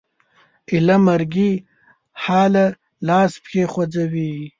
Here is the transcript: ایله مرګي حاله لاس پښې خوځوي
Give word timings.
ایله 0.71 0.95
مرګي 1.07 1.51
حاله 2.23 2.65
لاس 3.07 3.31
پښې 3.43 3.63
خوځوي 3.71 4.31